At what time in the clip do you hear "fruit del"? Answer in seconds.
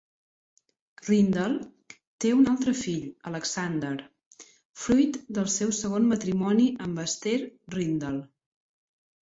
4.87-5.53